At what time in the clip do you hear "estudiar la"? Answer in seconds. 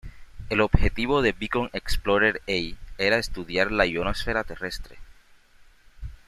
3.19-3.85